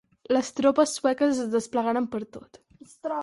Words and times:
Les 0.35 0.47
tropes 0.59 0.93
sueques 0.99 1.43
es 1.45 1.53
desplegaren 1.57 2.09
per 2.17 2.23
tot. 2.39 2.61